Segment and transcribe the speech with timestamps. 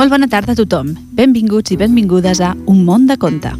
[0.00, 0.94] Molt bona tarda a tothom.
[1.12, 3.50] Benvinguts i benvingudes a Un món de conte.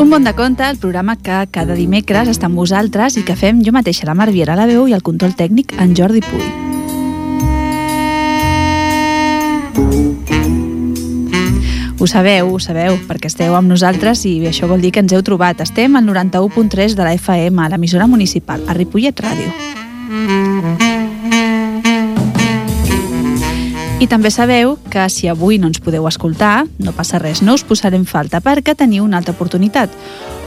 [0.00, 3.60] Un món de conte, el programa que cada dimecres està amb vosaltres i que fem
[3.62, 6.59] jo mateixa, la Mar Viera, la veu i el control tècnic en Jordi Puy.
[12.00, 15.20] Ho sabeu, ho sabeu, perquè esteu amb nosaltres i això vol dir que ens heu
[15.20, 15.60] trobat.
[15.60, 19.52] Estem al 91.3 de la FM, a l'emissora municipal, a Ripollet Ràdio.
[24.00, 27.68] I també sabeu que si avui no ens podeu escoltar, no passa res, no us
[27.68, 29.92] posarem falta perquè teniu una altra oportunitat.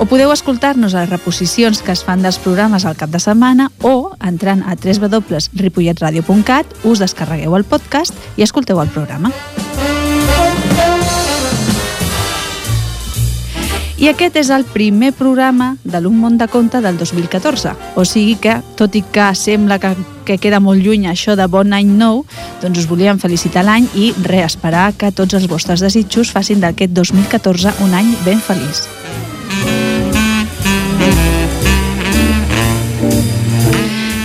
[0.02, 3.70] O podeu escoltar-nos a les reposicions que es fan dels programes al cap de setmana
[3.86, 9.30] o, entrant a www.ripolletradio.cat, us descarregueu el podcast i escolteu el programa.
[14.04, 17.72] I aquest és el primer programa de l'Un món de conte del 2014.
[17.96, 19.94] O sigui que, tot i que sembla que,
[20.28, 22.26] que queda molt lluny això de bon any nou,
[22.60, 27.78] doncs us volíem felicitar l'any i reesperar que tots els vostres desitjos facin d'aquest 2014
[27.88, 28.84] un any ben feliç.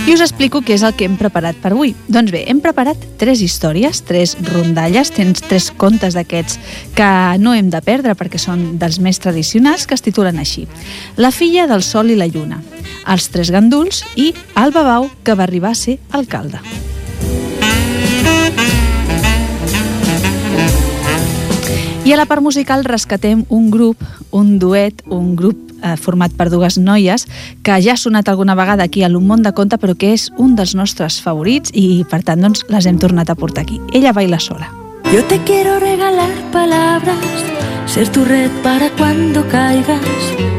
[0.09, 1.91] I us explico què és el que hem preparat per avui.
[2.09, 6.57] Doncs bé, hem preparat tres històries, tres rondalles, tens tres contes d'aquests
[6.97, 10.65] que no hem de perdre perquè són dels més tradicionals que es titulen així.
[11.13, 12.57] La filla del sol i la lluna,
[13.05, 16.57] els tres ganduls i el babau que va arribar a ser alcalde.
[22.01, 24.01] I a la part musical rescatem un grup,
[24.33, 27.27] un duet, un grup eh, format per dues noies,
[27.63, 30.29] que ja ha sonat alguna vegada aquí a l'Un món de conte, però que és
[30.37, 33.81] un dels nostres favorits i, per tant, doncs, les hem tornat a portar aquí.
[33.93, 34.71] Ella baila sola.
[35.13, 37.17] Yo te quiero regalar palabras,
[37.87, 40.58] ser tu red para cuando caigas.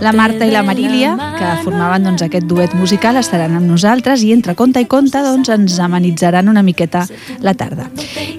[0.00, 4.34] La Marta i la Marília, que formaven doncs, aquest duet musical, estaran amb nosaltres i
[4.34, 7.06] entre conte i conte doncs, ens amenitzaran una miqueta
[7.40, 7.86] la tarda.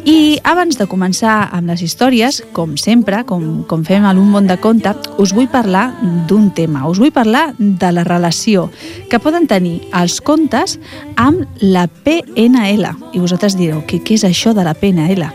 [0.06, 4.50] I abans de començar amb les històries, com sempre, com, com fem a l'Un món
[4.50, 5.88] de conte, us vull parlar
[6.30, 6.86] d'un tema.
[6.90, 8.68] Us vull parlar de la relació
[9.10, 10.78] que poden tenir els contes
[11.18, 12.94] amb la PNL.
[13.14, 15.26] I vosaltres direu, què, què és això de la PNL?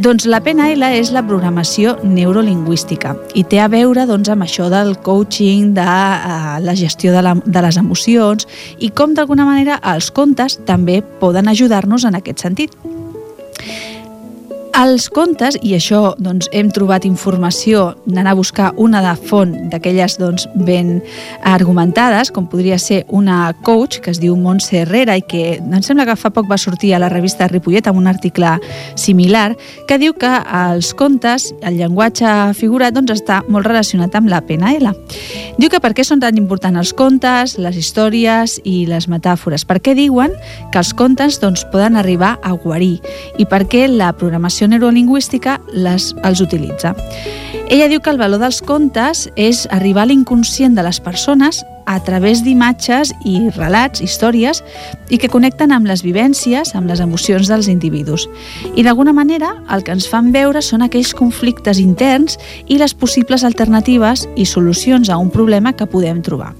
[0.00, 4.96] Doncs la PNL és la programació neurolingüística i té a veure doncs, amb això del
[5.02, 8.48] coaching, de uh, la gestió de, la, de les emocions
[8.78, 12.91] i com d'alguna manera els contes també poden ajudar-nos en aquest sentit.
[14.72, 20.14] Els contes, i això doncs, hem trobat informació d'anar a buscar una de font d'aquelles
[20.16, 20.94] doncs, ben
[21.44, 26.06] argumentades, com podria ser una coach que es diu Montse Herrera i que em sembla
[26.08, 28.54] que fa poc va sortir a la revista Ripollet amb un article
[28.96, 29.58] similar
[29.90, 34.88] que diu que els contes, el llenguatge figurat, doncs, està molt relacionat amb la PNL.
[35.60, 39.68] Diu que per què són tan importants els contes, les històries i les metàfores?
[39.68, 40.32] Per què diuen
[40.72, 42.96] que els contes doncs, poden arribar a guarir
[43.36, 46.94] i per què la programació programació neurolingüística les, els utilitza.
[47.68, 51.98] Ella diu que el valor dels contes és arribar a l'inconscient de les persones a
[52.04, 54.62] través d'imatges i relats, històries,
[55.10, 58.28] i que connecten amb les vivències, amb les emocions dels individus.
[58.76, 63.42] I d'alguna manera el que ens fan veure són aquells conflictes interns i les possibles
[63.42, 66.52] alternatives i solucions a un problema que podem trobar.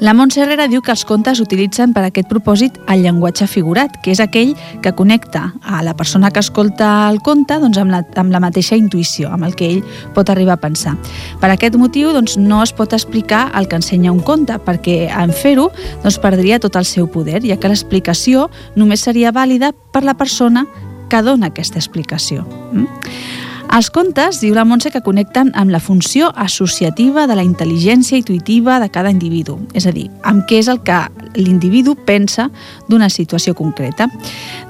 [0.00, 3.94] La Montse Herrera diu que els contes utilitzen per a aquest propòsit el llenguatge figurat,
[4.02, 8.02] que és aquell que connecta a la persona que escolta el conte doncs, amb, la,
[8.20, 9.84] amb la mateixa intuïció, amb el que ell
[10.16, 10.96] pot arribar a pensar.
[11.40, 15.32] Per aquest motiu doncs, no es pot explicar el que ensenya un conte, perquè en
[15.32, 15.70] fer-ho
[16.02, 20.66] doncs, perdria tot el seu poder, ja que l'explicació només seria vàlida per la persona
[21.08, 22.44] que dona aquesta explicació.
[22.72, 23.43] Mm?
[23.74, 28.76] Els contes, diu la Montse, que connecten amb la funció associativa de la intel·ligència intuïtiva
[28.78, 31.00] de cada individu, és a dir, amb què és el que
[31.34, 32.52] l'individu pensa
[32.86, 34.06] d'una situació concreta.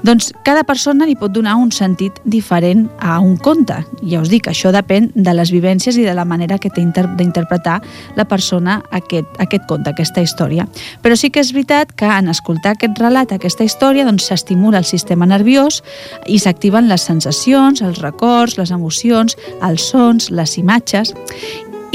[0.01, 3.77] Doncs cada persona li pot donar un sentit diferent a un conte.
[4.09, 7.77] Ja us dic, això depèn de les vivències i de la manera que té d'interpretar
[8.17, 10.65] la persona aquest, aquest conte, aquesta història.
[11.05, 14.89] Però sí que és veritat que en escoltar aquest relat, aquesta història, doncs s'estimula el
[14.89, 15.83] sistema nerviós
[16.25, 21.13] i s'activen les sensacions, els records, les emocions emocions, els sons, les imatges...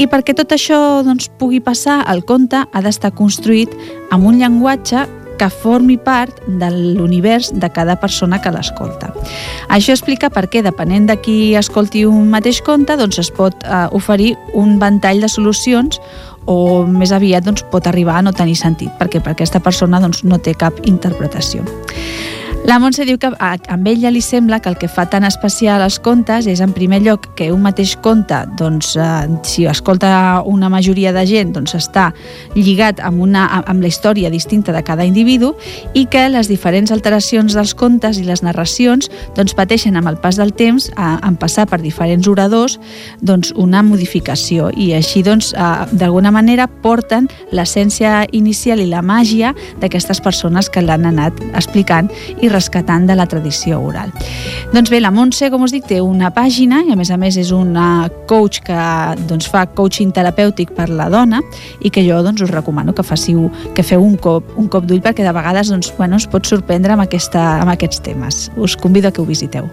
[0.01, 3.69] I perquè tot això doncs, pugui passar, el conte ha d'estar construït
[4.09, 5.03] amb un llenguatge
[5.37, 9.11] que formi part de l'univers de cada persona que l'escolta.
[9.69, 13.85] Això explica per què, depenent de qui escolti un mateix conte, doncs es pot eh,
[13.93, 16.01] oferir un ventall de solucions
[16.49, 20.23] o més aviat doncs, pot arribar a no tenir sentit, perquè per aquesta persona doncs,
[20.25, 21.67] no té cap interpretació.
[22.63, 25.81] La Montse diu que a, amb ella li sembla que el que fa tan especial
[25.81, 30.69] els contes és, en primer lloc, que un mateix conte, doncs, eh, si escolta una
[30.69, 32.11] majoria de gent, doncs està
[32.53, 35.55] lligat amb, una, amb la història distinta de cada individu
[35.97, 40.37] i que les diferents alteracions dels contes i les narracions doncs, pateixen amb el pas
[40.37, 42.77] del temps, a, en passar per diferents oradors,
[43.25, 44.69] doncs, una modificació.
[44.77, 45.51] I així, doncs,
[45.91, 52.49] d'alguna manera porten l'essència inicial i la màgia d'aquestes persones que l'han anat explicant i
[52.49, 54.11] rescatant de la tradició oral.
[54.73, 57.37] Doncs bé, la Montse, com us dic, té una pàgina i a més a més
[57.37, 58.79] és una coach que
[59.29, 61.41] doncs, fa coaching terapèutic per la dona
[61.81, 65.03] i que jo doncs, us recomano que faciu que feu un cop, un cop d'ull
[65.03, 68.49] perquè de vegades doncs, bueno, us pot sorprendre amb, aquesta, amb aquests temes.
[68.57, 69.69] Us convido a que ho visiteu.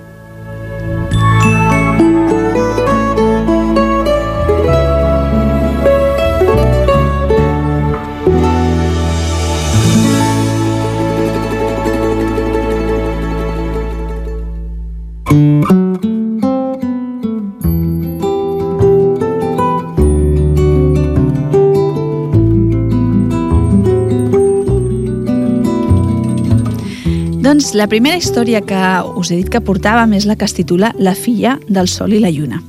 [27.58, 28.80] Doncs la primera història que
[29.18, 32.20] us he dit que portàvem és la que es titula La filla del sol i
[32.22, 32.60] la lluna.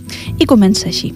[0.42, 1.12] I comença així.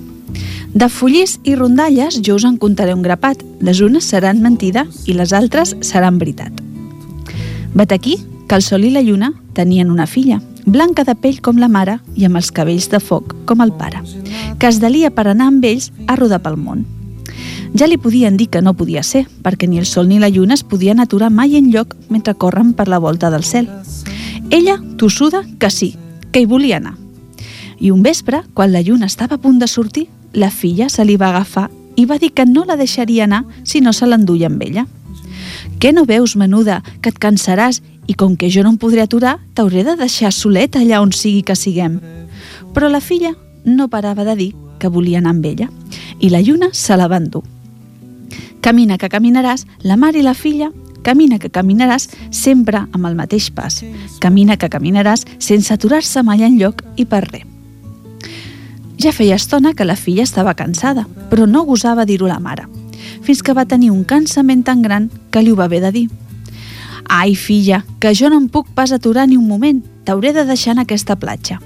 [0.77, 3.41] De follers i rondalles jo us en contaré un grapat.
[3.65, 6.53] Les unes seran mentida i les altres seran veritat.
[7.73, 10.37] Vet aquí que el sol i la lluna tenien una filla,
[10.67, 14.05] blanca de pell com la mare i amb els cabells de foc com el pare,
[14.61, 16.85] que es delia per anar amb ells a rodar pel món.
[17.73, 20.53] Ja li podien dir que no podia ser, perquè ni el sol ni la lluna
[20.53, 23.69] es podien aturar mai en lloc mentre corren per la volta del cel.
[24.51, 25.95] Ella, tossuda, que sí,
[26.31, 26.93] que hi volia anar.
[27.79, 31.17] I un vespre, quan la lluna estava a punt de sortir, la filla se li
[31.17, 34.61] va agafar i va dir que no la deixaria anar si no se l'enduia amb
[34.61, 34.85] ella.
[35.81, 39.39] Què no veus, menuda, que et cansaràs i com que jo no em podré aturar,
[39.53, 41.97] t'hauré de deixar soleta allà on sigui que siguem.
[42.73, 43.33] Però la filla
[43.65, 45.69] no parava de dir que volia anar amb ella
[46.19, 47.52] i la lluna se la va endur.
[48.63, 50.69] Camina que caminaràs, la mare i la filla,
[51.03, 53.81] camina que caminaràs sempre amb el mateix pas.
[54.23, 57.43] Camina que caminaràs sense aturar-se mai en lloc i per res.
[59.03, 62.69] Ja feia estona que la filla estava cansada, però no gosava dir-ho a la mare,
[63.27, 66.05] fins que va tenir un cansament tan gran que li ho va haver de dir.
[67.09, 70.77] Ai, filla, que jo no em puc pas aturar ni un moment, t'hauré de deixar
[70.77, 71.59] en aquesta platja.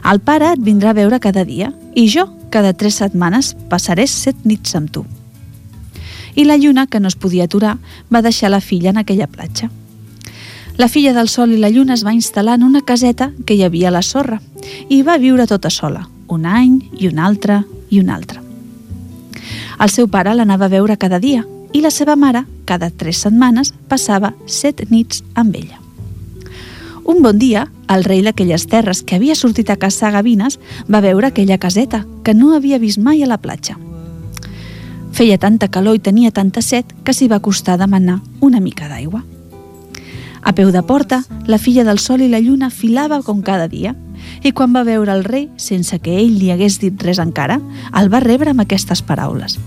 [0.00, 4.48] El pare et vindrà a veure cada dia i jo, cada tres setmanes, passaré set
[4.48, 5.04] nits amb tu
[6.38, 7.78] i la lluna, que no es podia aturar,
[8.14, 9.72] va deixar la filla en aquella platja.
[10.78, 13.64] La filla del sol i la lluna es va instal·lar en una caseta que hi
[13.66, 14.38] havia a la sorra
[14.88, 18.38] i va viure tota sola, un any i un altre i un altre.
[19.82, 21.42] El seu pare l'anava a veure cada dia
[21.74, 25.82] i la seva mare, cada tres setmanes, passava set nits amb ella.
[27.02, 31.32] Un bon dia, el rei d'aquelles terres que havia sortit a caçar gavines va veure
[31.32, 33.80] aquella caseta que no havia vist mai a la platja–
[35.18, 39.24] Feia tanta calor i tenia tanta set que s'hi va costar demanar una mica d'aigua.
[40.46, 43.96] A peu de porta, la filla del sol i la lluna filava com cada dia
[44.46, 47.58] i quan va veure el rei, sense que ell li hagués dit res encara,
[47.98, 49.58] el va rebre amb aquestes paraules.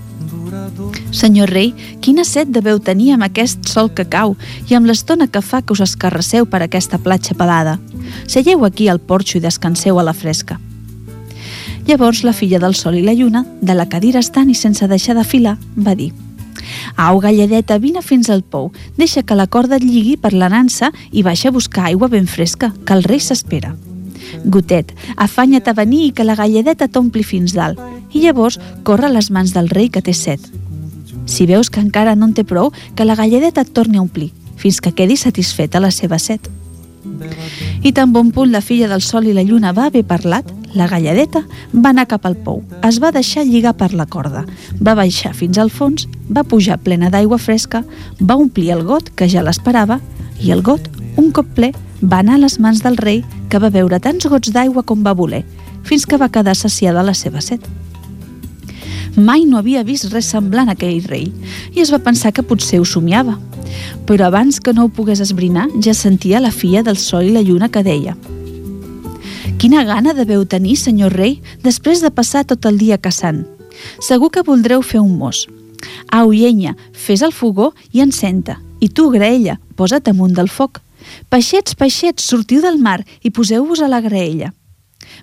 [1.12, 4.38] Senyor rei, quina set deveu tenir amb aquest sol que cau
[4.72, 7.76] i amb l'estona que fa que us escarraceu per aquesta platja pelada.
[8.24, 10.62] Seieu aquí al porxo i descanseu a la fresca.
[11.88, 15.16] Llavors la filla del sol i la lluna, de la cadira estant i sense deixar
[15.18, 16.12] de filar, va dir
[16.96, 20.92] Au, galladeta, vine fins al pou, deixa que la corda et lligui per la nansa
[21.12, 23.76] i baixa a buscar aigua ben fresca, que el rei s'espera.
[24.46, 27.80] Gotet, afanya't a venir i que la galladeta t'ompli fins dalt,
[28.12, 30.42] i llavors corre a les mans del rei que té set.
[31.26, 34.32] Si veus que encara no en té prou, que la galladeta et torni a omplir,
[34.58, 36.50] fins que quedi satisfeta la seva set.
[37.84, 40.88] I tan bon punt la filla del sol i la lluna va haver parlat, la
[40.88, 44.46] galladeta va anar cap al pou, es va deixar lligar per la corda,
[44.80, 47.84] va baixar fins al fons, va pujar plena d'aigua fresca,
[48.20, 50.00] va omplir el got, que ja l'esperava,
[50.40, 50.88] i el got,
[51.18, 54.54] un cop ple, va anar a les mans del rei, que va beure tants gots
[54.56, 55.44] d'aigua com va voler,
[55.84, 57.68] fins que va quedar saciada la seva set.
[59.16, 61.26] Mai no havia vist res semblant a aquell rei
[61.76, 63.36] i es va pensar que potser ho somiava.
[64.08, 67.44] Però abans que no ho pogués esbrinar, ja sentia la filla del sol i la
[67.44, 68.16] lluna que deia
[69.58, 73.44] Quina gana deveu tenir, senyor rei, després de passar tot el dia caçant.
[74.00, 75.48] Segur que voldreu fer un mos.
[76.12, 78.60] Au, llenya, fes el fogó i encenta.
[78.80, 80.82] I tu, graella, posa't amunt del foc.
[81.30, 84.52] Peixets, peixets, sortiu del mar i poseu-vos a la graella.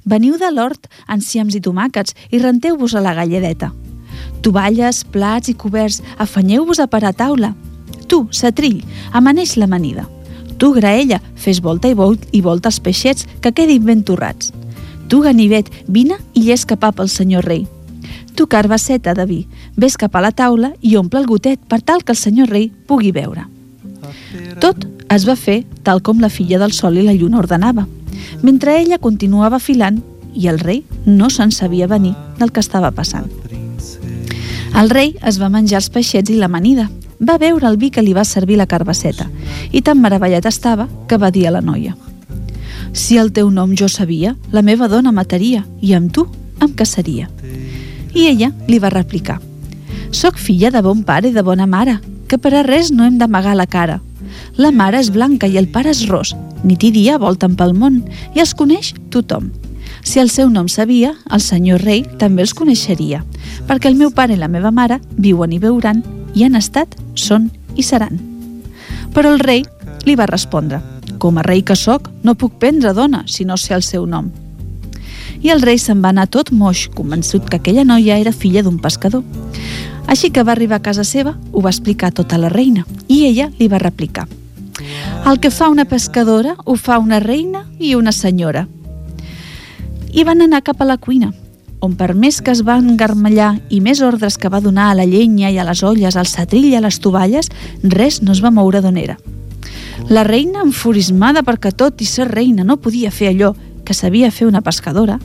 [0.04, 3.72] Veniu de l'hort, enciams i tomàquets, i renteu-vos a la galladeta.
[4.42, 7.54] Tovalles, plats i coberts, afanyeu-vos a parar taula.
[8.08, 8.82] Tu, setrill,
[9.12, 10.06] amaneix l'amanida.
[10.58, 14.52] Tu, graella, fes volta i, volt, i volta els peixets que quedin ben torrats.
[15.08, 17.64] Tu, ganivet, vine i lles capar pel senyor rei.
[18.34, 19.38] Tu, carbasseta de vi,
[19.76, 22.68] ves cap a la taula i omple el gotet per tal que el senyor rei
[22.90, 23.46] pugui veure.
[24.60, 24.84] Tot
[25.14, 27.86] es va fer tal com la filla del sol i la lluna ordenava,
[28.42, 30.02] mentre ella continuava filant
[30.34, 33.30] i el rei no se'n sabia venir del que estava passant.
[34.78, 36.88] El rei es va menjar els peixets i l'amanida,
[37.20, 39.26] va veure el vi que li va servir la carbasseta
[39.72, 41.96] i tan meravellat estava que va dir a la noia
[42.92, 46.26] «Si el teu nom jo sabia, la meva dona mataria i amb tu
[46.62, 47.28] em casaria».
[48.14, 49.40] I ella li va replicar
[50.10, 51.98] «Soc filla de bon pare i de bona mare,
[52.28, 54.00] que per a res no hem d'amagar la cara.
[54.56, 56.34] La mare és blanca i el pare és ros,
[56.64, 58.02] nit i dia volten pel món
[58.34, 59.50] i els coneix tothom.
[60.02, 63.24] Si el seu nom sabia, el senyor rei també els coneixeria,
[63.68, 66.02] perquè el meu pare i la meva mare viuen i veuran
[66.34, 68.18] i han estat, són i seran.
[69.14, 69.64] Però el rei
[70.04, 70.80] li va respondre
[71.18, 74.30] «Com a rei que sóc, no puc prendre dona si no sé el seu nom».
[75.42, 78.78] I el rei se'n va anar tot moix, convençut que aquella noia era filla d'un
[78.82, 79.22] pescador.
[80.06, 83.50] Així que va arribar a casa seva, ho va explicar tota la reina, i ella
[83.58, 84.26] li va replicar
[85.28, 88.66] «El que fa una pescadora ho fa una reina i una senyora».
[90.12, 91.32] I van anar cap a la cuina,
[91.80, 95.06] on per més que es van engarmellar i més ordres que va donar a la
[95.06, 97.50] llenya i a les olles, al setrill i a les tovalles,
[97.82, 99.18] res no es va moure d'on era.
[100.08, 103.54] La reina, enfurismada perquè tot i ser reina no podia fer allò
[103.84, 105.18] que sabia fer una pescadora,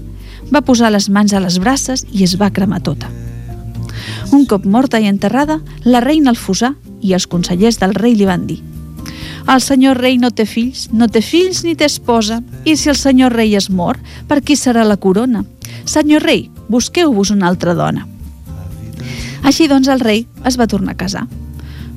[0.54, 3.10] va posar les mans a les braces i es va cremar tota.
[4.34, 8.30] Un cop morta i enterrada, la reina el fusà i els consellers del rei li
[8.30, 8.62] van dir
[9.48, 12.96] el senyor rei no té fills, no té fills ni té esposa, i si el
[12.96, 15.44] senyor rei és mort, per qui serà la corona?
[15.86, 18.08] Senyor rei, busqueu-vos una altra dona.
[19.44, 21.26] Així doncs el rei es va tornar a casar.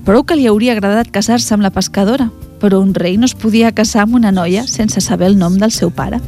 [0.06, 2.28] Prou que li hauria agradat casar-se amb la pescadora,
[2.60, 5.74] però un rei no es podia casar amb una noia sense saber el nom del
[5.74, 6.20] seu pare.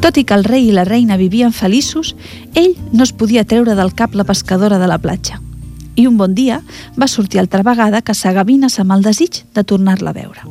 [0.00, 2.14] Tot i que el rei i la reina vivien feliços,
[2.54, 5.40] ell no es podia treure del cap la pescadora de la platja.
[5.96, 6.62] I un bon dia
[6.96, 10.46] va sortir altra vegada a caçar gavines amb el desig de tornar-la a veure.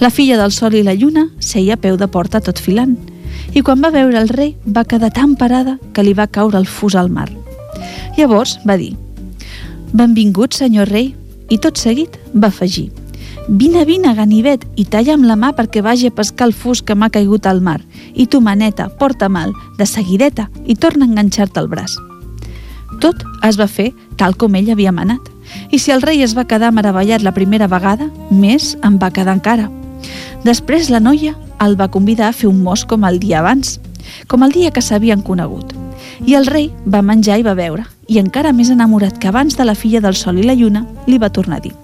[0.00, 2.98] La filla del sol i la lluna seia a peu de porta tot filant,
[3.58, 6.66] i quan va veure el rei va quedar tan parada que li va caure el
[6.70, 7.26] fus al mar.
[8.14, 8.92] Llavors va dir
[9.90, 11.14] «Benvingut, senyor rei»,
[11.50, 12.92] i tot seguit va afegir
[13.48, 16.94] «Vine, vine, ganivet, i talla amb la mà perquè vagi a pescar el fus que
[16.94, 17.80] m'ha caigut al mar,
[18.14, 21.96] i tu, maneta, porta mal, de seguideta, i torna a enganxar-te el braç».
[23.02, 25.32] Tot es va fer tal com ell havia manat,
[25.72, 29.34] i si el rei es va quedar meravellat la primera vegada, més en va quedar
[29.40, 29.66] encara.
[30.44, 33.78] Després la noia el va convidar a fer un mos com el dia abans,
[34.26, 35.74] com el dia que s'havien conegut.
[36.26, 39.66] I el rei va menjar i va beure, i encara més enamorat que abans de
[39.66, 41.74] la filla del sol i la lluna, li va tornar a dir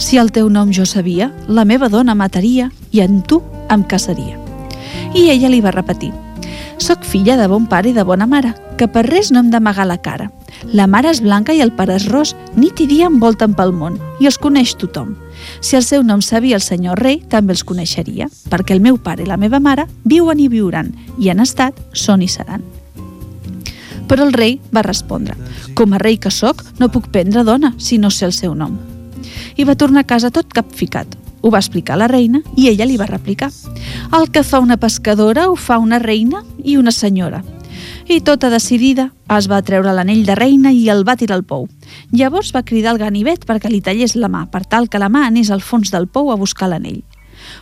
[0.00, 4.38] «Si el teu nom jo sabia, la meva dona mataria i en tu em casaria».
[5.14, 6.12] I ella li va repetir
[6.80, 9.84] «Soc filla de bon pare i de bona mare, que per res no hem d'amagar
[9.84, 10.30] la cara.
[10.72, 13.98] La mare és blanca i el pare és ros, nit i dia envolten pel món,
[14.20, 15.12] i els coneix tothom.
[15.60, 19.26] Si el seu nom sabia el senyor rei, també els coneixeria, perquè el meu pare
[19.26, 20.88] i la meva mare viuen i viuran,
[21.20, 22.64] i han estat, són i seran.
[24.08, 25.36] Però el rei va respondre,
[25.76, 28.78] com a rei que sóc, no puc prendre dona si no sé el seu nom.
[29.56, 31.12] I va tornar a casa tot capficat.
[31.42, 33.52] Ho va explicar la reina i ella li va replicar.
[34.16, 37.44] El que fa una pescadora ho fa una reina i una senyora
[38.10, 41.68] i tota decidida es va treure l'anell de reina i el va tirar al pou.
[42.10, 45.28] Llavors va cridar el ganivet perquè li tallés la mà, per tal que la mà
[45.28, 47.04] anés al fons del pou a buscar l'anell.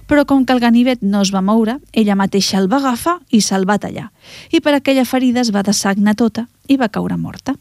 [0.09, 3.43] Però com que el ganivet no es va moure, ella mateixa el va agafar i
[3.45, 4.09] se'l va tallar,
[4.51, 7.55] i per aquella ferida es va dessagnar tota i va caure morta.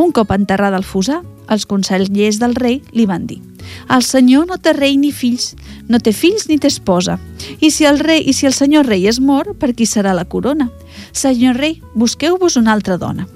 [0.00, 1.20] Un cop enterrada al fusar,
[1.52, 3.42] els consellers del rei li van dir
[3.88, 5.54] el senyor no té rei ni fills,
[5.88, 7.18] no té fills ni té esposa.
[7.60, 10.26] I si el rei i si el senyor rei és mort, per qui serà la
[10.30, 10.70] corona?
[11.12, 13.26] Senyor rei, busqueu-vos una altra dona.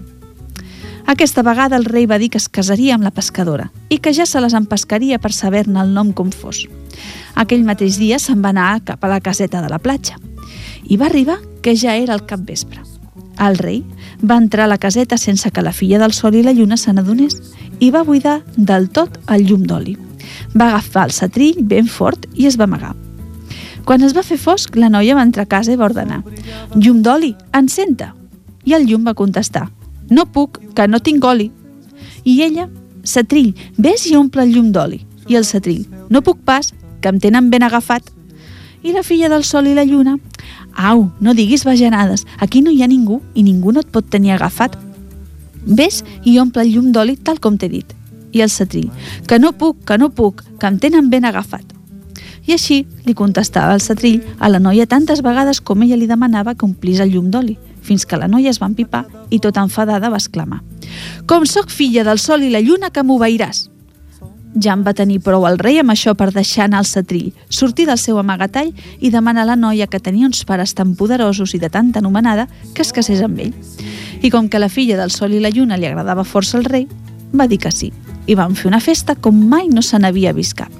[1.06, 4.24] Aquesta vegada el rei va dir que es casaria amb la pescadora i que ja
[4.26, 6.64] se les empescaria per saber-ne el nom com fos.
[7.34, 10.16] Aquell mateix dia se'n va anar cap a la caseta de la platja
[10.88, 12.80] i va arribar que ja era el capvespre.
[13.36, 13.82] El rei
[14.22, 16.92] va entrar a la caseta sense que la filla del sol i la lluna se
[16.92, 17.40] n'adonés
[17.80, 19.98] i va buidar del tot el llum d'oli.
[20.56, 22.94] Va agafar el setrill ben fort i es va amagar.
[23.84, 26.22] Quan es va fer fosc, la noia va entrar a casa i va ordenar
[26.74, 28.14] «Llum d'oli, encenta!»
[28.64, 29.66] I el llum va contestar
[30.10, 31.50] «No puc, que no tinc oli».
[32.24, 32.70] I ella
[33.04, 35.02] «Setrill, vés i omple el llum d'oli».
[35.28, 38.08] I el setrill «No puc pas, que em tenen ben agafat».
[38.84, 40.16] I la filla del sol i la lluna
[40.72, 44.32] «Au, no diguis bajanades, aquí no hi ha ningú i ningú no et pot tenir
[44.32, 44.78] agafat.
[45.64, 47.92] Ves i omple el llum d'oli tal com t'he dit».
[48.32, 48.88] I el setrill,
[49.28, 51.73] que no puc, que no puc, que em tenen ben agafat.
[52.46, 56.54] I així li contestava el setrill a la noia tantes vegades com ella li demanava
[56.54, 60.10] que omplís el llum d'oli, fins que la noia es va empipar i tota enfadada
[60.12, 60.62] va exclamar
[61.26, 63.68] «Com sóc filla del sol i la lluna que m'obeiràs!»
[64.54, 67.88] Ja en va tenir prou el rei amb això per deixar anar el setrill, sortir
[67.88, 68.70] del seu amagatall
[69.00, 72.46] i demanar a la noia que tenia uns pares tan poderosos i de tanta anomenada
[72.74, 73.54] que es casés amb ell.
[74.22, 76.86] I com que la filla del sol i la lluna li agradava força al rei,
[77.34, 77.90] va dir que sí,
[78.26, 80.70] i van fer una festa com mai no se n'havia vist cap.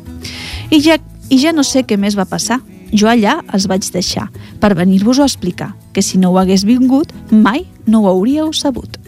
[0.70, 1.00] I ja,
[1.30, 2.60] I ja no sé què més va passar.
[2.94, 4.28] Jo allà els vaig deixar,
[4.60, 9.00] per venir-vos a explicar, que si no ho hagués vingut, mai no ho hauríeu sabut.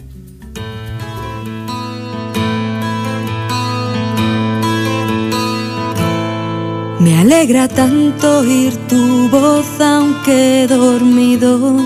[6.99, 11.77] Me alegra tanto oír tu voz aunque dormido.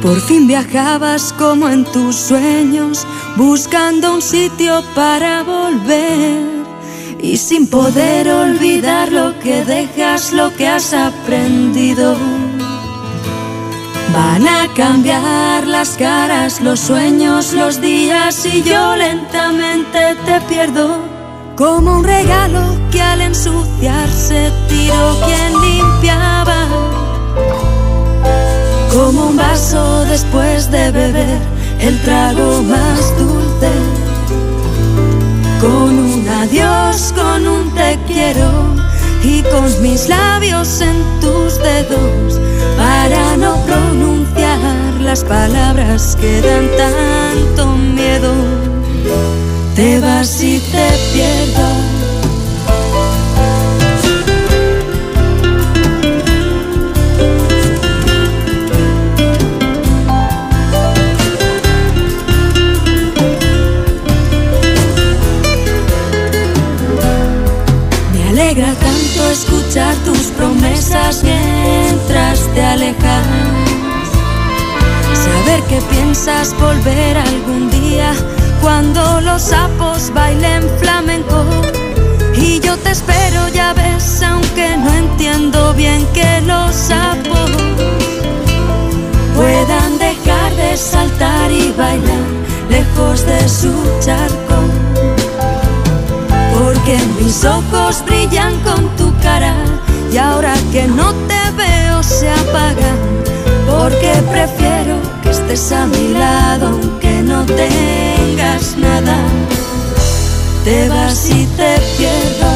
[0.00, 3.04] Por fin viajabas como en tus sueños,
[3.36, 6.55] buscando un sitio para volver.
[7.26, 12.14] Y sin poder olvidar lo que dejas, lo que has aprendido.
[14.14, 21.00] Van a cambiar las caras, los sueños, los días y yo lentamente te pierdo
[21.56, 26.68] como un regalo que al ensuciarse tiró quien limpiaba.
[28.94, 31.40] Como un vaso después de beber
[31.80, 33.95] el trago más dulce.
[36.48, 38.48] Adiós, con un te quiero
[39.24, 42.40] y con mis labios en tus dedos
[42.76, 48.32] para no pronunciar las palabras que dan tanto miedo
[49.74, 51.95] te vas y te pierdo.
[69.36, 73.26] Escuchar tus promesas mientras te alejas.
[75.24, 78.14] Saber que piensas volver algún día
[78.62, 81.44] cuando los sapos bailen flamenco.
[82.34, 87.50] Y yo te espero, ya ves, aunque no entiendo bien que los sapos
[89.34, 92.26] puedan dejar de saltar y bailar
[92.70, 94.75] lejos de su charco.
[96.86, 99.56] Porque mis ojos brillan con tu cara
[100.12, 102.98] y ahora que no te veo se apagan.
[103.68, 109.16] Porque prefiero que estés a mi lado aunque no tengas nada.
[110.64, 112.52] Te vas y te pierdo.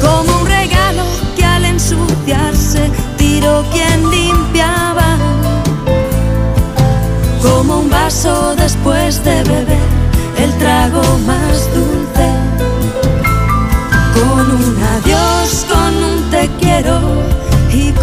[0.00, 1.04] Como un regalo
[1.36, 5.16] que al ensuciarse tiró quien limpiaba.
[7.40, 9.85] Como un vaso después de beber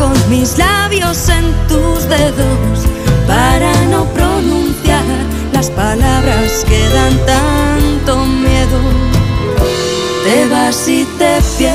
[0.04, 2.78] con mis labios en tus dedos
[3.26, 5.06] para no pronunciar
[5.54, 8.80] las palabras que dan tanto miedo.
[10.26, 11.73] Te vas y te pierdo.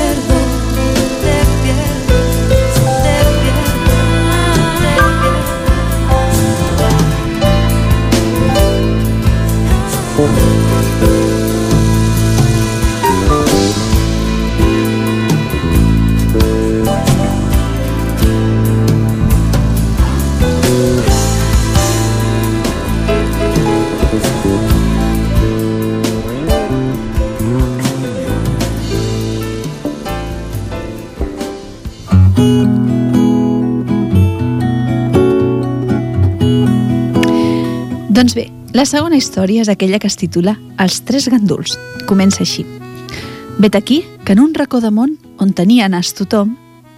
[38.19, 41.77] Doncs bé, la segona història és aquella que es titula Els tres ganduls.
[42.03, 42.65] Comença així.
[43.63, 46.49] Vet aquí que en un racó de món on tenia nas tothom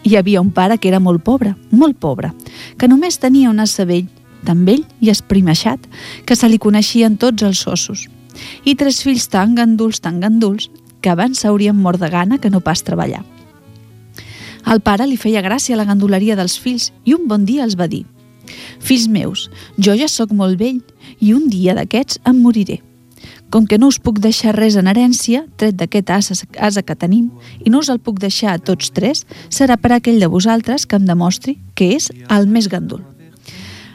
[0.02, 2.32] hi havia un pare que era molt pobre, molt pobre,
[2.74, 4.08] que només tenia un as vell,
[4.48, 5.84] tan vell i esprimeixat,
[6.26, 8.08] que se li coneixien tots els ossos.
[8.66, 12.64] I tres fills tan ganduls, tan ganduls, que abans s'haurien mort de gana que no
[12.66, 13.22] pas treballar.
[14.66, 17.86] Al pare li feia gràcia la ganduleria dels fills i un bon dia els va
[17.86, 18.08] dir
[18.80, 20.82] Fills meus, jo ja sóc molt vell
[21.22, 22.82] i un dia d'aquests em moriré.
[23.54, 27.30] Com que no us puc deixar res en herència, tret d'aquest asa, asa que tenim,
[27.62, 30.98] i no us el puc deixar a tots tres, serà per aquell de vosaltres que
[30.98, 33.04] em demostri que és el més gandul.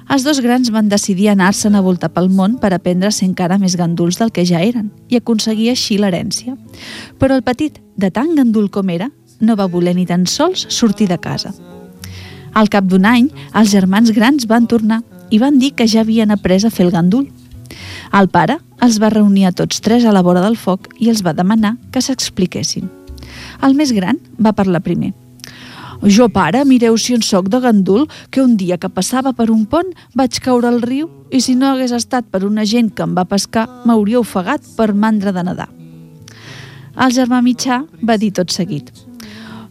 [0.07, 3.59] Els dos grans van decidir anar-se'n a voltar pel món per aprendre a ser encara
[3.59, 6.55] més ganduls del que ja eren i aconseguir així l'herència.
[7.19, 9.11] Però el petit, de tan gandul com era,
[9.41, 11.51] no va voler ni tan sols sortir de casa.
[12.55, 16.31] Al cap d'un any, els germans grans van tornar i van dir que ja havien
[16.31, 17.29] après a fer el gandul.
[18.15, 21.25] El pare els va reunir a tots tres a la vora del foc i els
[21.27, 22.91] va demanar que s'expliquessin.
[23.67, 25.13] El més gran va parlar primer.
[26.05, 29.65] Jo, pare, mireu si en soc de gandul, que un dia que passava per un
[29.65, 33.17] pont vaig caure al riu i si no hagués estat per una gent que em
[33.17, 35.71] va pescar, m'hauria ofegat per mandra de nedar.
[36.97, 38.93] El germà mitjà va dir tot seguit.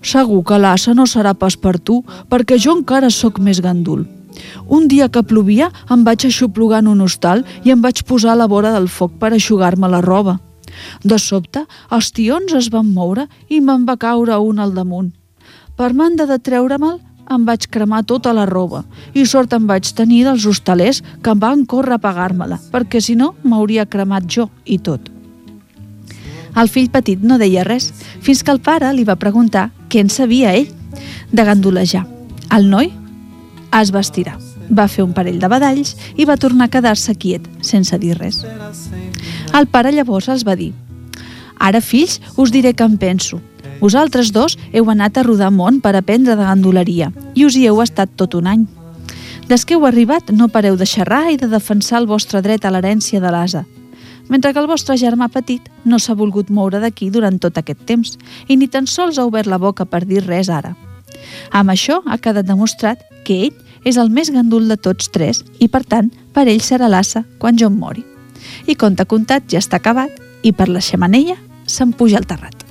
[0.06, 4.06] Segur que l'assa no serà pas per tu, perquè jo encara sóc més gandul.
[4.68, 8.40] Un dia que plovia em vaig aixoplugar en un hostal i em vaig posar a
[8.42, 10.40] la vora del foc per aixugar-me la roba.
[11.04, 15.12] De sobte, els tions es van moure i me'n va caure un al damunt.
[15.76, 17.00] Per manda de treure-me'l,
[17.32, 18.84] em vaig cremar tota la roba
[19.18, 23.16] i sort em vaig tenir dels hostalers que em van córrer a pagar-me-la, perquè si
[23.16, 25.10] no m'hauria cremat jo i tot.
[26.56, 27.90] El fill petit no deia res,
[28.22, 30.70] fins que el pare li va preguntar què en sabia ell
[31.32, 32.06] de gandulejar.
[32.56, 32.94] El noi
[33.82, 34.38] es va estirar,
[34.70, 38.44] va fer un parell de badalls i va tornar a quedar-se quiet, sense dir res.
[39.54, 40.74] El pare llavors els va dir
[41.60, 43.40] «Ara, fills, us diré què em penso.
[43.80, 47.82] Vosaltres dos heu anat a rodar món per aprendre de gandoleria i us hi heu
[47.84, 48.66] estat tot un any.
[49.48, 52.72] Des que heu arribat no pareu de xerrar i de defensar el vostre dret a
[52.74, 53.66] l'herència de l'asa,
[54.28, 58.16] mentre que el vostre germà petit no s'ha volgut moure d'aquí durant tot aquest temps
[58.48, 60.76] i ni tan sols ha obert la boca per dir res ara.
[61.52, 63.54] Amb això ha quedat demostrat que ell
[63.86, 67.58] és el més gandul de tots tres i, per tant, per ell serà l'assa quan
[67.58, 68.04] jo em mori.
[68.68, 72.65] I conte contat ja està acabat i per la xemeneia se'n puja al terrat.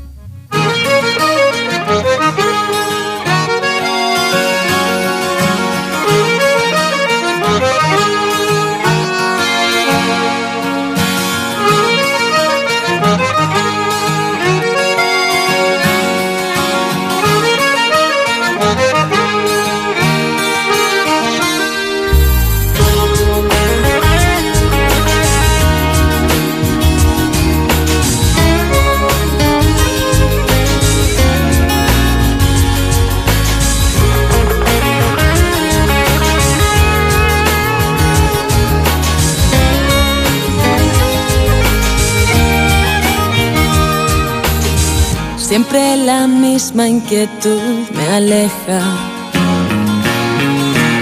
[45.54, 48.80] Siempre la misma inquietud me aleja.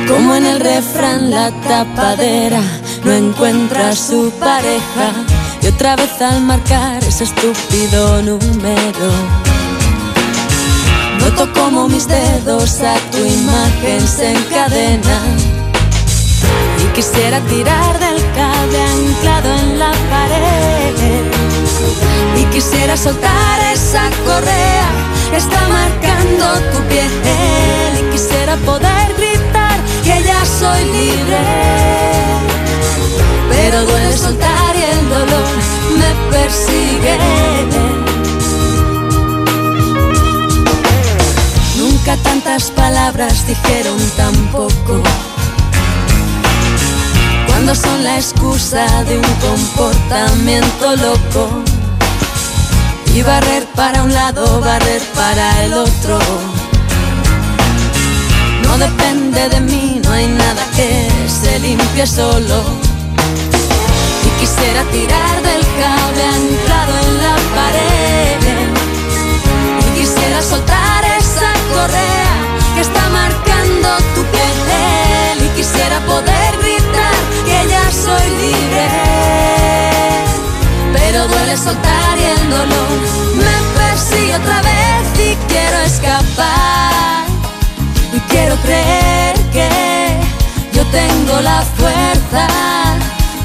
[0.06, 2.60] Como en el refrán la tapadera
[3.02, 5.08] no encuentra su pareja.
[5.62, 9.08] Y otra vez al marcar ese estúpido número.
[11.18, 15.36] Noto como mis dedos a tu imagen se encadenan.
[16.84, 21.41] Y quisiera tirar del cable anclado en la pared
[22.36, 24.88] y quisiera soltar esa correa
[25.30, 27.10] que está marcando tu piel
[28.00, 31.38] y quisiera poder gritar que ya soy libre.
[33.50, 35.52] Pero duele soltar y el dolor
[35.98, 37.18] me persigue.
[41.78, 45.02] Nunca tantas palabras dijeron tan poco
[47.46, 51.71] cuando son la excusa de un comportamiento loco.
[53.14, 56.18] Y barrer para un lado, barrer para el otro.
[58.62, 62.62] No depende de mí, no hay nada que se limpie solo.
[64.24, 68.38] Y quisiera tirar del cable anclado en la pared.
[69.86, 72.34] Y quisiera soltar esa correa
[72.74, 75.46] que está marcando tu piel.
[75.46, 79.51] Y quisiera poder gritar que ya soy libre
[81.12, 82.98] pero duele soltar y el dolor.
[83.36, 87.26] Me persigue otra vez y quiero escapar.
[88.14, 89.68] Y quiero creer que
[90.72, 92.46] yo tengo la fuerza,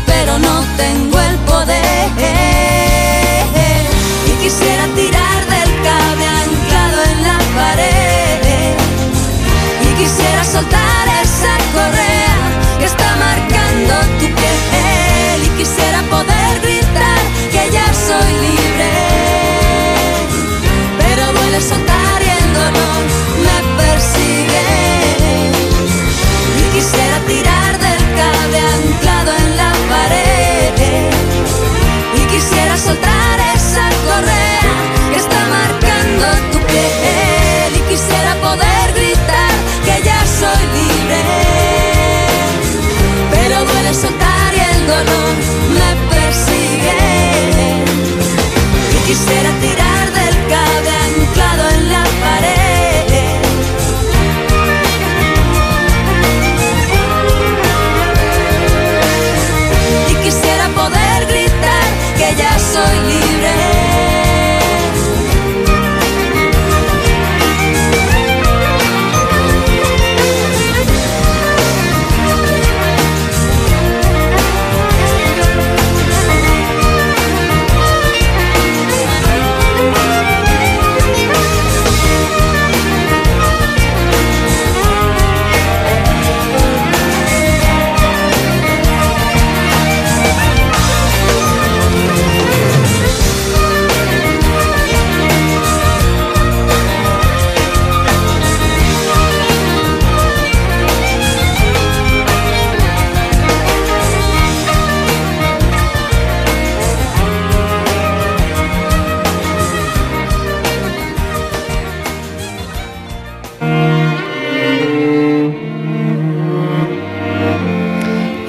[0.06, 2.08] pero no tengo el poder.
[4.28, 8.76] Y quisiera tirar del cable anclado en la pared.
[9.84, 12.38] Y quisiera soltar esa correa
[12.80, 14.87] que está marcando tu piel
[18.08, 18.77] soy libre.
[49.26, 49.77] será ti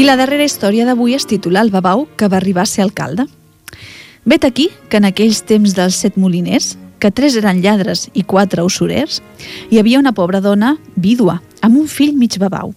[0.08, 3.26] la darrera història d'avui es titula El babau que va arribar a ser alcalde.
[4.24, 8.64] Vet aquí que en aquells temps dels set moliners, que tres eren lladres i quatre
[8.64, 9.18] usurers,
[9.68, 12.72] hi havia una pobra dona vídua, amb un fill mig babau.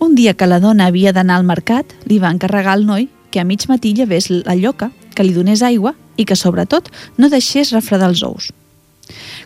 [0.00, 3.42] Un dia que la dona havia d'anar al mercat, li va encarregar al noi que
[3.42, 7.74] a mig matí llevés la lloca, que li donés aigua i que, sobretot, no deixés
[7.76, 8.54] refredar els ous.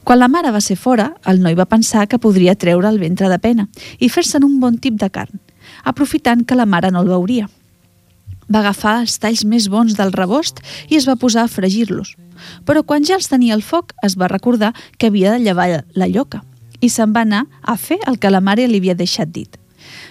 [0.04, 3.26] Quan la mare va ser fora, el noi va pensar que podria treure el ventre
[3.26, 3.66] de pena
[3.98, 5.40] i fer-se'n un bon tip de carn,
[5.88, 7.48] aprofitant que la mare no el veuria.
[8.48, 12.14] Va agafar els talls més bons del rebost i es va posar a fregir-los.
[12.64, 16.08] Però quan ja els tenia al foc, es va recordar que havia de llevar la
[16.08, 16.44] lloca
[16.80, 19.56] i se'n va anar a fer el que la mare li havia deixat dit.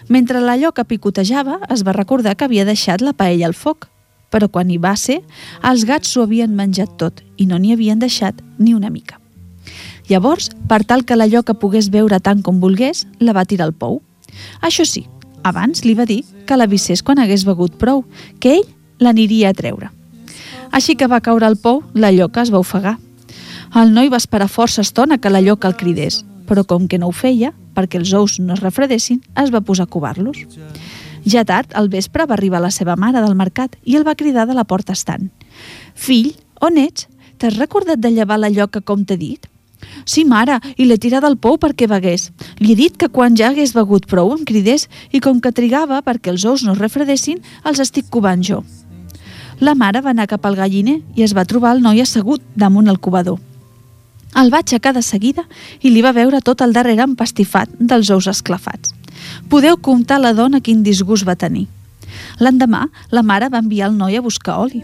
[0.10, 3.88] Mentre la lloca picotejava, es va recordar que havia deixat la paella al foc,
[4.32, 5.22] però quan hi va ser,
[5.64, 9.22] els gats s'ho havien menjat tot i no n'hi havien deixat ni una mica.
[10.08, 13.76] Llavors, per tal que la lloca pogués veure tant com volgués, la va tirar al
[13.76, 14.02] pou.
[14.64, 15.06] Això sí,
[15.48, 18.04] abans li va dir que l'avisés quan hagués begut prou,
[18.40, 18.68] que ell
[19.00, 19.92] l'aniria a treure.
[20.72, 22.98] Així que va caure al pou, la lloca es va ofegar.
[23.76, 27.10] El noi va esperar força estona que la lloca el cridés, però com que no
[27.10, 30.46] ho feia, perquè els ous no es refredessin, es va posar a covar-los.
[31.28, 34.48] Ja tard, al vespre, va arribar la seva mare del mercat i el va cridar
[34.48, 35.30] de la porta estant.
[35.94, 36.34] Fill,
[36.64, 37.10] on ets?
[37.38, 39.46] T'has recordat de llevar la lloca com t'he dit?
[40.06, 42.30] Sí, mare, i l'he tirat al pou perquè begués.
[42.60, 46.02] Li he dit que quan ja hagués begut prou em cridés i com que trigava
[46.02, 48.64] perquè els ous no es refredessin, els estic covant jo.
[49.60, 52.88] La mare va anar cap al galliner i es va trobar el noi assegut damunt
[52.88, 53.40] el covador.
[54.38, 55.48] El va aixecar de seguida
[55.82, 58.94] i li va veure tot el darrere empastifat dels ous esclafats.
[59.50, 61.66] Podeu comptar la dona quin disgust va tenir.
[62.40, 64.84] L'endemà, la mare va enviar el noi a buscar oli.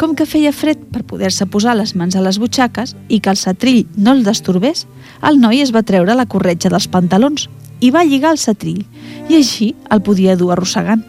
[0.00, 3.36] Com que feia fred per poder-se posar les mans a les butxaques i que el
[3.36, 4.86] setrill no el destorbés,
[5.28, 7.50] el noi es va treure la corretja dels pantalons
[7.84, 8.80] i va lligar el setrill,
[9.28, 11.04] i així el podia dur arrossegant.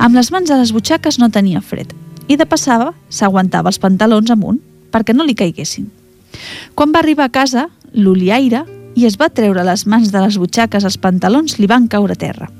[0.00, 1.92] Amb les mans a les butxaques no tenia fred,
[2.24, 4.62] i de passava s'aguantava els pantalons amunt
[4.96, 5.90] perquè no li caiguessin.
[6.72, 8.64] Quan va arribar a casa, l'oliaire,
[8.96, 12.24] i es va treure les mans de les butxaques els pantalons li van caure a
[12.24, 12.55] terra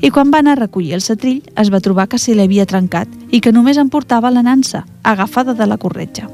[0.00, 3.08] i quan va anar a recollir el setrill es va trobar que se l'havia trencat
[3.30, 6.28] i que només en portava la nansa, agafada de la corretja.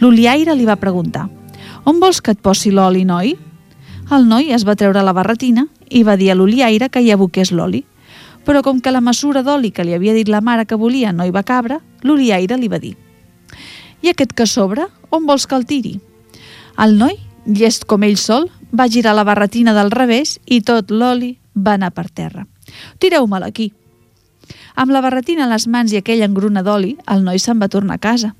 [0.00, 1.28] L'oliaire li va preguntar
[1.84, 3.36] «On vols que et posi l'oli, noi?»
[4.12, 7.52] El noi es va treure la barretina i va dir a l'oliaire que hi aboqués
[7.52, 7.84] l'oli.
[8.44, 11.24] Però com que la mesura d'oli que li havia dit la mare que volia no
[11.24, 12.96] hi va cabre, l'oliaire li va dir
[14.04, 15.94] «I aquest que sobre, on vols que el tiri?»
[16.76, 21.38] El noi, llest com ell sol, va girar la barretina del revés i tot l'oli
[21.54, 22.46] va anar per terra.
[22.98, 23.72] Tireu-me'l aquí.
[24.74, 27.96] Amb la barretina a les mans i aquella engruna d'oli, el noi se'n va tornar
[27.96, 28.34] a casa.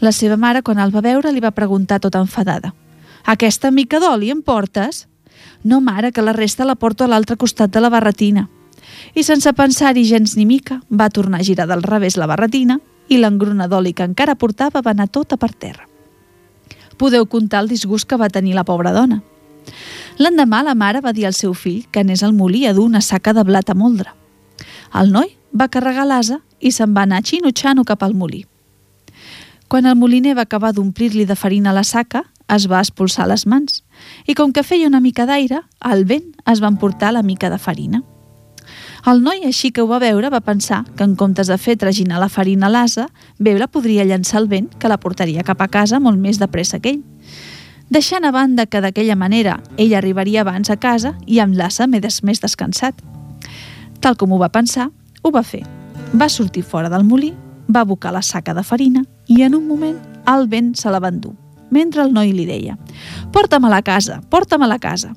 [0.00, 2.74] La seva mare, quan el va veure, li va preguntar tota enfadada.
[3.24, 5.06] Aquesta mica d'oli em portes?
[5.62, 8.48] No, mare, que la resta la porto a l'altre costat de la barretina.
[9.14, 13.18] I sense pensar-hi gens ni mica, va tornar a girar del revés la barretina i
[13.18, 15.86] l'engruna d'oli que encara portava va anar tota per terra.
[16.98, 19.22] Podeu comptar el disgust que va tenir la pobra dona.
[20.18, 23.00] L'endemà la mare va dir al seu fill que anés al molí a dur una
[23.00, 24.12] saca de blat a moldre.
[24.94, 28.44] El noi va carregar l'asa i se'n va anar xinutxano cap al molí.
[29.68, 33.80] Quan el moliner va acabar d'omplir-li de farina la saca, es va expulsar les mans
[34.28, 37.58] i com que feia una mica d'aire, al vent es va emportar la mica de
[37.58, 38.02] farina.
[39.08, 42.20] El noi, així que ho va veure, va pensar que en comptes de fer traginar
[42.22, 45.66] la farina a l'asa, bé la podria llançar al vent, que la portaria cap a
[45.72, 47.02] casa molt més de pressa que ell
[47.92, 52.40] deixant a banda que d'aquella manera ell arribaria abans a casa i amb l'assa més,
[52.40, 52.96] descansat.
[54.00, 54.88] Tal com ho va pensar,
[55.22, 55.62] ho va fer.
[56.16, 57.34] Va sortir fora del molí,
[57.68, 61.12] va abocar la saca de farina i en un moment el vent se la va
[61.12, 61.34] endur,
[61.70, 62.78] mentre el noi li deia
[63.32, 65.12] «Porta'm a la casa, porta'm a la casa».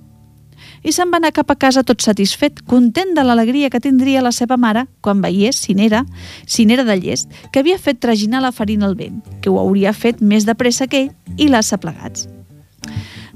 [0.86, 4.36] I se'n va anar cap a casa tot satisfet, content de l'alegria que tindria la
[4.36, 6.04] seva mare quan veiés, si n'era,
[6.46, 9.96] si n'era de llest, que havia fet traginar la farina al vent, que ho hauria
[9.98, 12.28] fet més de pressa que ell i l'assa plegats.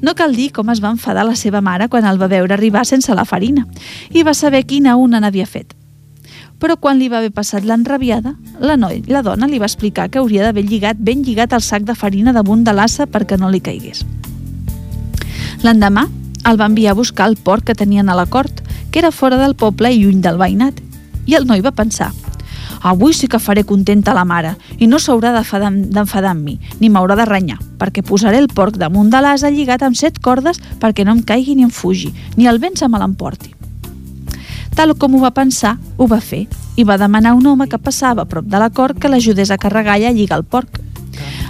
[0.01, 2.85] No cal dir com es va enfadar la seva mare quan el va veure arribar
[2.87, 3.65] sense la farina
[4.11, 5.75] i va saber quina una n'havia fet.
[6.59, 10.19] Però quan li va haver passat l'enrabiada, la, noi, la dona li va explicar que
[10.19, 13.63] hauria d'haver lligat ben lligat el sac de farina damunt de l'assa perquè no li
[13.63, 14.05] caigués.
[15.63, 16.07] L'endemà
[16.47, 19.39] el va enviar a buscar el porc que tenien a la cort, que era fora
[19.39, 20.79] del poble i lluny del veïnat,
[21.27, 22.11] i el noi va pensar–
[22.81, 27.17] Avui sí que faré contenta la mare i no s'haurà d'enfadar amb mi, ni m'haurà
[27.19, 31.17] de renyar, perquè posaré el porc damunt de l'asa lligat amb set cordes perquè no
[31.17, 33.53] em caigui ni em fugi, ni el vent se me l'emporti.
[34.75, 36.45] Tal com ho va pensar, ho va fer
[36.79, 39.51] i va demanar a un home que passava a prop de la cort que l'ajudés
[39.51, 40.79] a carregar i a lligar el porc.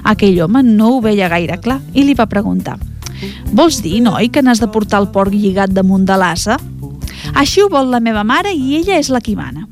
[0.03, 2.79] Aquell home no ho veia gaire clar i li va preguntar
[3.51, 6.57] «Vols dir, noi, que n'has de portar el porc lligat damunt de l'asa?»
[7.35, 9.67] Així ho vol la meva mare i ella és la qui mana.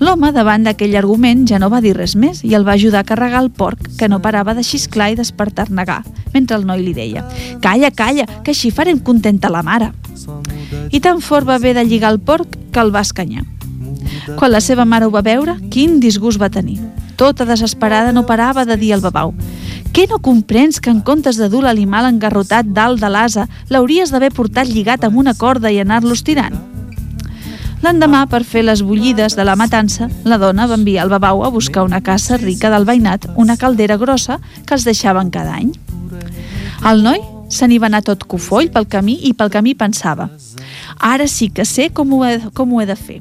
[0.00, 3.08] L'home, davant d'aquell argument, ja no va dir res més i el va ajudar a
[3.08, 6.00] carregar el porc, que no parava de xisclar i despertar-negar,
[6.32, 7.26] mentre el noi li deia
[7.60, 9.92] «Calla, calla, que així farem contenta la mare».
[10.90, 13.44] I tan fort va haver de lligar el porc que el va escanyar.
[14.36, 16.78] Quan la seva mare ho va veure, quin disgust va tenir.
[17.20, 19.34] Tota desesperada no parava de dir al babau
[19.90, 24.30] què no comprens que en comptes de dur l'animal engarrotat dalt de l'asa l'hauries d'haver
[24.36, 26.69] portat lligat amb una corda i anar-los tirant?
[27.80, 31.50] L'endemà, per fer les bullides de la matança, la dona va enviar el babau a
[31.50, 35.72] buscar una casa rica del veïnat, una caldera grossa que els deixaven cada any.
[36.84, 40.28] El noi se n'hi va anar tot cofoll pel camí i pel camí pensava
[41.00, 43.20] ara sí que sé com ho he, com ho he de fer.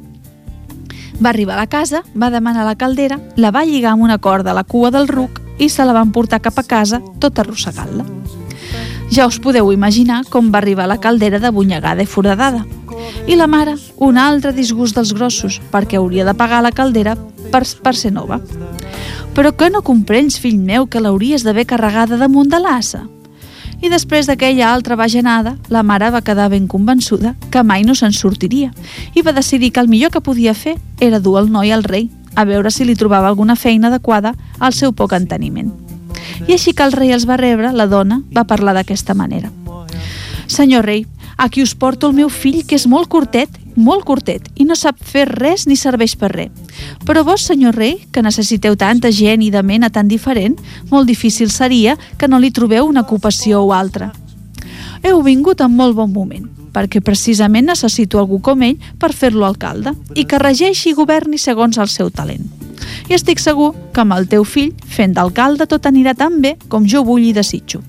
[1.19, 4.51] Va arribar a la casa, va demanar la caldera, la va lligar amb una corda
[4.51, 8.05] a la cua del ruc i se la van portar cap a casa tot arrossegant-la.
[9.11, 12.65] Ja us podeu imaginar com va arribar la caldera de bunyegada i foradada.
[13.27, 17.15] I la mare, un altre disgust dels grossos, perquè hauria de pagar la caldera
[17.51, 18.39] per, per ser nova.
[19.35, 23.05] Però que no comprens, fill meu, que l'hauries d'haver carregada damunt de l'assa?
[23.79, 28.11] I després d'aquella altra bajanada, la mare va quedar ben convençuda que mai no se'n
[28.11, 28.73] sortiria
[29.15, 32.09] i va decidir que el millor que podia fer era dur el noi al rei
[32.35, 35.71] a veure si li trobava alguna feina adequada al seu poc enteniment.
[36.47, 39.51] I així que el rei els va rebre, la dona va parlar d'aquesta manera.
[40.47, 41.05] Senyor rei,
[41.39, 43.49] aquí us porto el meu fill, que és molt curtet,
[43.79, 46.51] molt curtet, i no sap fer res ni serveix per res.
[47.07, 50.59] Però vos, senyor rei, que necessiteu tanta gent i de mena tan diferent,
[50.91, 54.11] molt difícil seria que no li trobeu una ocupació o altra.
[55.01, 59.95] Heu vingut en molt bon moment, perquè precisament necessito algú com ell per fer-lo alcalde
[60.13, 62.51] i que regeixi i governi segons el seu talent.
[63.07, 66.85] I estic segur que amb el teu fill, fent d'alcalde, tot anirà tan bé com
[66.85, 67.81] jo vull i desitjo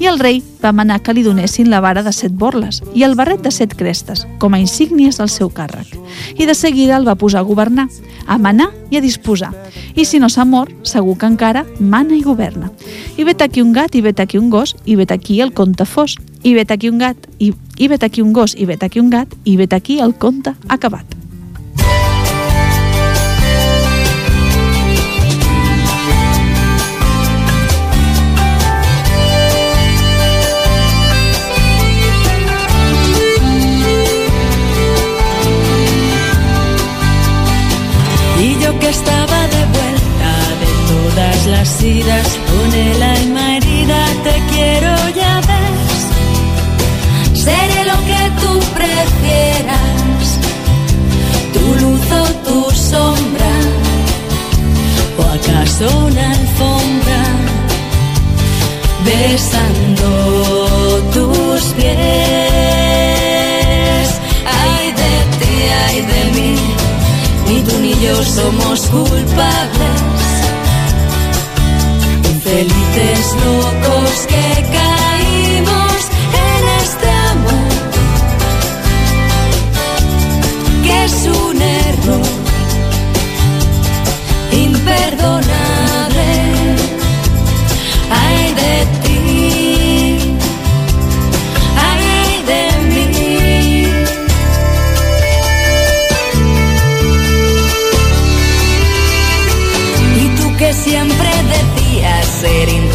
[0.00, 3.14] i el rei va manar que li donessin la vara de set borles i el
[3.18, 5.92] barret de set crestes, com a insígnies del seu càrrec.
[6.38, 7.88] I de seguida el va posar a governar,
[8.26, 9.52] a manar i a disposar.
[9.94, 12.72] I si no s'ha mort, segur que encara mana i governa.
[13.16, 15.84] I vet aquí un gat, i vet aquí un gos, i vet aquí el conte
[15.84, 16.16] fos.
[16.42, 19.10] I vet aquí un gat, i, i vet aquí un gos, i vet aquí un
[19.10, 21.21] gat, i vet aquí el conte acabat.
[41.62, 45.92] Las idas con el alma herida te quiero ya ves.
[47.44, 50.24] Seré lo que tú prefieras
[51.54, 52.58] tu luz o tu
[52.90, 53.54] sombra
[55.18, 57.20] o acaso una alfombra
[59.04, 60.08] besando
[61.14, 62.72] tus pies.
[68.02, 70.21] Yo somos culpables,
[72.52, 74.41] infelices locos que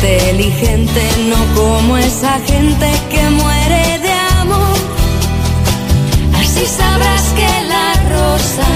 [0.08, 4.78] inteligente, no como esa gente que muere de amor.
[6.40, 8.68] Así sabrás que la rosa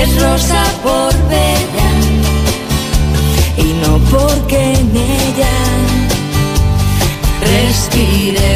[0.00, 1.90] es rosa por bella
[3.58, 5.56] y no porque en ella
[7.54, 8.50] respire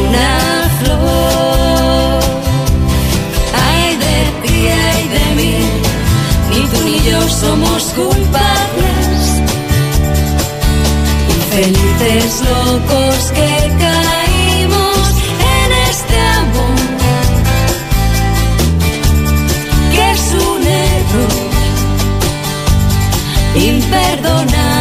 [0.00, 2.20] una flor.
[3.68, 4.58] Ay de ti,
[4.90, 5.56] ay de mí
[6.72, 8.55] tú ni yo somos culpables.
[11.58, 13.48] Infelices locos que
[13.78, 15.08] caímos
[15.56, 16.76] en este amor,
[19.90, 21.50] que es un error
[23.54, 24.75] imperdonable.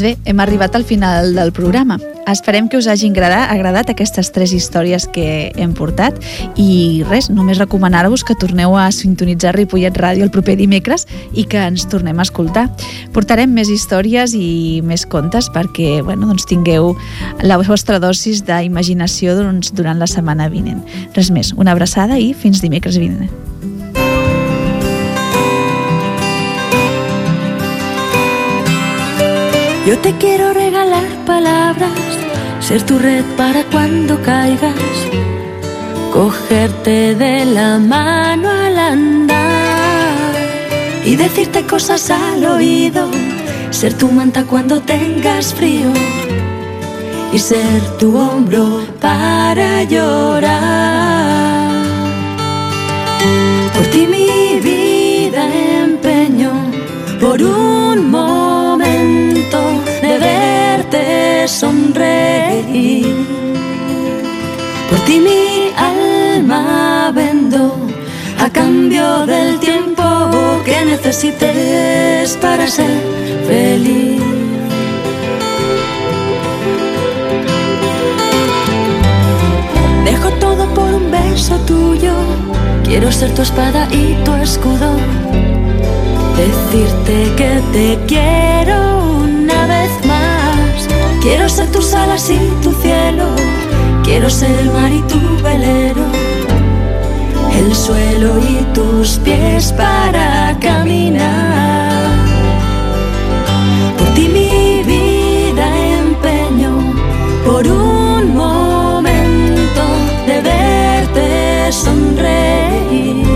[0.00, 1.98] Doncs bé, hem arribat al final del programa.
[2.26, 6.16] Esperem que us hagin agradat, agradat aquestes tres històries que hem portat
[6.56, 11.04] i res, només recomanar-vos que torneu a sintonitzar Ripollet Ràdio el proper dimecres
[11.36, 12.70] i que ens tornem a escoltar.
[13.12, 16.94] Portarem més històries i més contes perquè bueno, doncs tingueu
[17.44, 20.80] la vostra dosis d'imaginació doncs, durant la setmana vinent.
[21.12, 23.28] Res més, una abraçada i fins dimecres vinent.
[29.90, 31.90] Yo te quiero regalar palabras,
[32.60, 34.72] ser tu red para cuando caigas,
[36.12, 40.30] cogerte de la mano al andar
[41.04, 43.10] y decirte cosas al oído,
[43.70, 45.92] ser tu manta cuando tengas frío
[47.32, 50.52] y ser tu hombro para llorar.
[53.74, 55.42] Por ti mi vida
[55.82, 56.52] empeño
[57.20, 57.79] por un
[61.50, 63.14] sonreír.
[64.88, 67.76] Por ti mi alma vendo
[68.38, 70.02] a cambio del tiempo
[70.64, 72.96] que necesites para ser
[73.48, 74.22] feliz.
[80.04, 82.14] Dejo todo por un beso tuyo,
[82.84, 84.90] quiero ser tu espada y tu escudo
[86.36, 88.89] decirte que te quiero.
[91.20, 93.26] Quiero ser tus alas y tu cielo,
[94.02, 96.06] quiero ser el mar y tu velero,
[97.58, 102.08] el suelo y tus pies para caminar.
[103.98, 105.66] Por ti mi vida
[105.98, 106.72] empeño,
[107.44, 109.82] por un momento
[110.26, 113.26] de verte sonreír.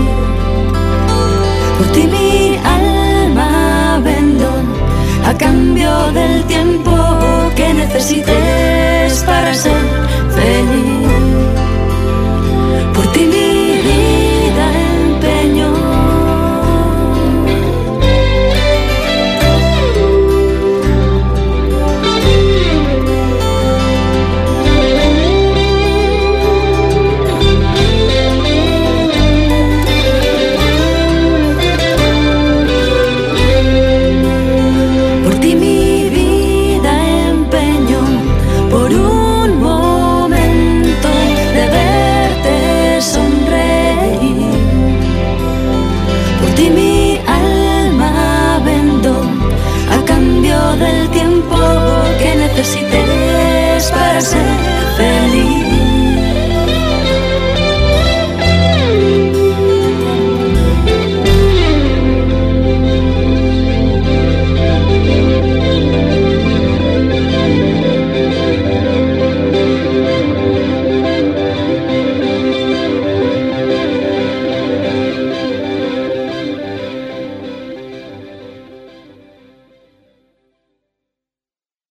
[1.77, 4.49] Por ti mi alma vendo
[5.23, 6.84] a cambio del tiempo